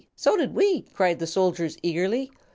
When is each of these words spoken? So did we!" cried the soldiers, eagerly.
So 0.15 0.35
did 0.35 0.55
we!" 0.55 0.81
cried 0.95 1.19
the 1.19 1.27
soldiers, 1.27 1.77
eagerly. 1.83 2.31